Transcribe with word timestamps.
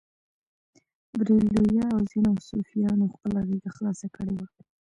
بریلویه 1.17 1.85
او 1.93 1.99
ځینو 2.11 2.31
صوفیانو 2.47 3.05
خپله 3.13 3.39
غېږه 3.47 3.71
خلاصه 3.77 4.07
کړې 4.15 4.35
وه. 4.39 4.47